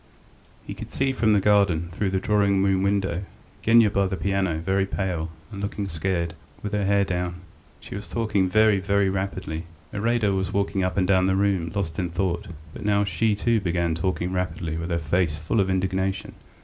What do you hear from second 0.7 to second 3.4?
could see from the garden, through the drawing room window,